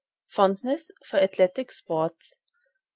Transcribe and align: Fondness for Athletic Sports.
Fondness 0.25 0.89
for 1.05 1.17
Athletic 1.19 1.71
Sports. 1.71 2.39